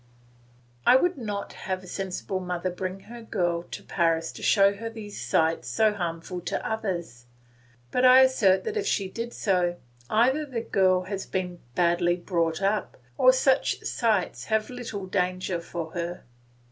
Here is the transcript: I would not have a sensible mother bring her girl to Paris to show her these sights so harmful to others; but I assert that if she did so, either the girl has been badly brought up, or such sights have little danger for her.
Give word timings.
I 0.83 0.95
would 0.95 1.15
not 1.15 1.53
have 1.53 1.83
a 1.83 1.87
sensible 1.87 2.39
mother 2.39 2.71
bring 2.71 3.01
her 3.01 3.21
girl 3.21 3.61
to 3.69 3.83
Paris 3.83 4.31
to 4.31 4.41
show 4.41 4.73
her 4.73 4.89
these 4.89 5.23
sights 5.23 5.67
so 5.69 5.93
harmful 5.93 6.41
to 6.41 6.67
others; 6.67 7.27
but 7.91 8.03
I 8.03 8.21
assert 8.21 8.63
that 8.63 8.77
if 8.77 8.87
she 8.87 9.07
did 9.07 9.31
so, 9.31 9.75
either 10.09 10.43
the 10.43 10.61
girl 10.61 11.03
has 11.03 11.27
been 11.27 11.59
badly 11.75 12.15
brought 12.15 12.63
up, 12.63 12.97
or 13.15 13.31
such 13.31 13.81
sights 13.83 14.45
have 14.45 14.71
little 14.71 15.05
danger 15.05 15.61
for 15.61 15.91
her. 15.91 16.23